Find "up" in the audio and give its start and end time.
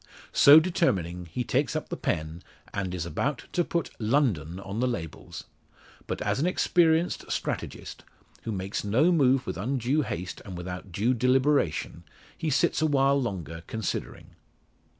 1.75-1.89